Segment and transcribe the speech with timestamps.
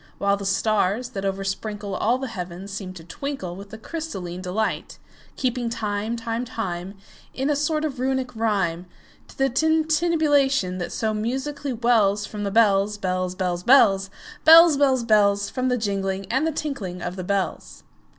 [0.17, 4.97] While the stars, that oversprinkleAll the heavens, seem to twinkleWith a crystalline delight;
[5.35, 6.95] Keeping time, time, time,
[7.35, 8.87] In a sort of Runic rhyme,
[9.27, 14.09] To the tintinnabulation that so musically wellsFrom the bells, bells, bells, bells,
[14.43, 17.83] Bells, bells, bells—From the jingling and the tinkling of the bells.